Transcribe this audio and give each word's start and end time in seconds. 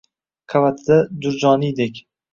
Qavatida 0.53 0.97
Jurjoniydek 1.27 2.05